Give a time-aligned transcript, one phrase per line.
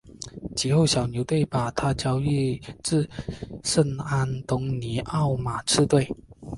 [0.55, 3.07] 及后小牛队把他交易至
[3.63, 6.09] 圣安东尼奥马刺队。